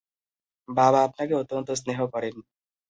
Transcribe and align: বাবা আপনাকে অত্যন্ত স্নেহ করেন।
বাবা 0.69 0.99
আপনাকে 1.03 1.33
অত্যন্ত 1.35 1.69
স্নেহ 1.73 1.99
করেন। 2.13 2.35